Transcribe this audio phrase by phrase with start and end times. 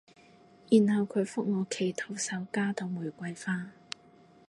[0.71, 3.69] 然後佢覆我祈禱手加朵玫瑰花